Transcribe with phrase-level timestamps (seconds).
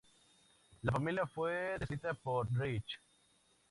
[0.81, 2.99] La familia fue descrita por Rich.